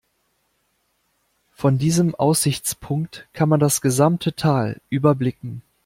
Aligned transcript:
Von 1.53 1.77
diesem 1.77 2.15
Aussichtspunkt 2.15 3.27
kann 3.33 3.49
man 3.49 3.59
das 3.59 3.81
gesamte 3.81 4.33
Tal 4.35 4.81
überblicken. 4.89 5.61